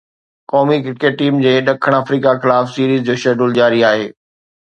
[0.51, 4.07] قومي cricket team جي ڏکڻ آفريڪا خلاف سيريز جو شيڊول جاري آهي